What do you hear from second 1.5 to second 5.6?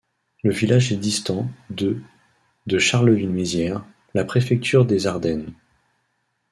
de de Charleville-Mézières, la préfecture des Ardennes.